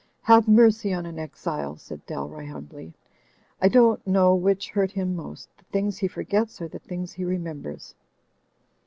"Have 0.23 0.47
mercy 0.47 0.91
on 0.95 1.05
an 1.05 1.19
exile," 1.19 1.77
said 1.77 2.03
Dalroy, 2.07 2.49
humbly. 2.49 2.95
"I 3.61 3.67
don't 3.67 4.07
know 4.07 4.33
which 4.33 4.69
hurt 4.71 4.89
him 4.89 5.15
most, 5.15 5.47
the 5.59 5.63
things 5.65 5.99
he 5.99 6.07
for 6.07 6.23
gets 6.23 6.59
or 6.59 6.67
the 6.67 6.79
things 6.79 7.13
he 7.13 7.23
remembers." 7.23 7.93